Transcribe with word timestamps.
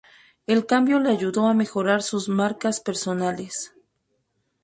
El 0.47 0.65
cambio 0.65 0.97
le 0.99 1.11
ayudó 1.11 1.45
a 1.47 1.53
mejorar 1.53 2.01
sus 2.01 2.27
marcas 2.27 2.79
personales. 2.79 3.71